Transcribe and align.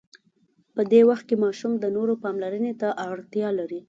په 0.75 0.81
دې 0.91 1.01
وخت 1.09 1.25
کې 1.29 1.35
ماشوم 1.43 1.71
د 1.77 1.85
نورو 1.95 2.13
پاملرنې 2.23 2.73
ته 2.81 2.87
اړتیا 3.09 3.49
لري. 3.59 3.79